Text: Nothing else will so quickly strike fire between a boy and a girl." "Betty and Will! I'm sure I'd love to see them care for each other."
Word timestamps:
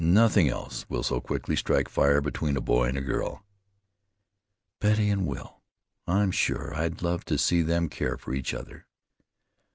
Nothing 0.03 0.49
else 0.49 0.83
will 0.89 1.03
so 1.03 1.21
quickly 1.21 1.55
strike 1.55 1.87
fire 1.87 2.21
between 2.21 2.57
a 2.57 2.59
boy 2.59 2.85
and 2.85 2.97
a 2.97 3.01
girl." 3.01 3.43
"Betty 4.79 5.11
and 5.11 5.27
Will! 5.27 5.61
I'm 6.07 6.31
sure 6.31 6.73
I'd 6.73 7.03
love 7.03 7.23
to 7.25 7.37
see 7.37 7.61
them 7.61 7.87
care 7.87 8.17
for 8.17 8.33
each 8.33 8.51
other." 8.55 8.87